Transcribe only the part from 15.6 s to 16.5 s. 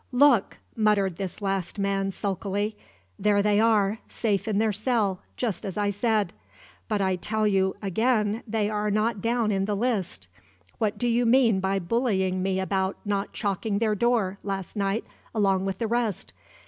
with the rest?